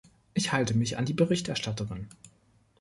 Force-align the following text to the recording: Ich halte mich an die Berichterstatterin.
Ich 0.33 0.51
halte 0.51 0.75
mich 0.75 0.97
an 0.97 1.05
die 1.05 1.13
Berichterstatterin. 1.13 2.07